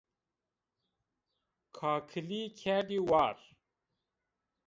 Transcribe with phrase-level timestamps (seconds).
[1.77, 3.37] Kakilî kerdî war